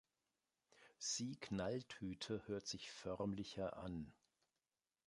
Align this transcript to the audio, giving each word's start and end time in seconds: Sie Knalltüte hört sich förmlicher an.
Sie 0.97 1.35
Knalltüte 1.35 2.41
hört 2.47 2.65
sich 2.65 2.91
förmlicher 2.91 3.77
an. 3.77 4.11